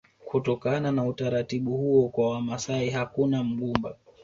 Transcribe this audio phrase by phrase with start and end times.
[0.25, 3.95] Kutokana na utaratibu huo kwa Wamasai hakuna mgumba